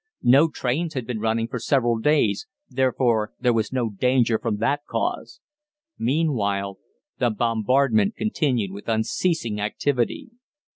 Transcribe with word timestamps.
No 0.23 0.47
trains 0.49 0.95
had 0.95 1.05
been 1.05 1.19
running 1.19 1.47
for 1.47 1.59
several 1.59 1.99
days, 1.99 2.47
therefore 2.67 3.33
there 3.39 3.53
was 3.53 3.71
no 3.71 3.91
danger 3.91 4.39
from 4.39 4.57
that 4.57 4.81
cause. 4.89 5.41
Meanwhile 5.95 6.79
the 7.19 7.29
bombardment 7.29 8.15
continued 8.15 8.71
with 8.71 8.89
unceasing 8.89 9.61
activity. 9.61 10.31